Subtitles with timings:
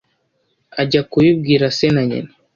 [0.81, 2.31] ajya kubibwira se na nyina